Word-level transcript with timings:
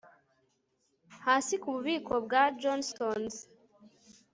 hasi 1.25 1.53
kububiko 1.61 2.13
bwa 2.25 2.43
johnstons 2.59 3.35